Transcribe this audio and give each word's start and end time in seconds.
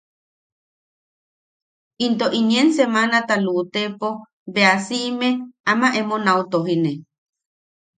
Into 2.05 2.27
inen 2.39 2.67
semanata 2.77 3.35
lu’utepo 3.43 4.09
bea 4.53 4.75
si’ime 4.85 5.29
ama 5.71 5.87
emo 5.99 6.15
nau 6.25 6.39
tojine. 6.51 6.91